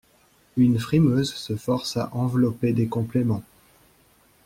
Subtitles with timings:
[0.57, 3.43] Une frimeuse se force à envelopper des compléments.